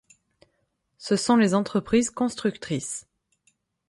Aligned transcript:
Ce 0.97 1.15
sont 1.15 1.35
les 1.35 1.53
entreprises 1.53 2.09
constructrices. 2.09 3.05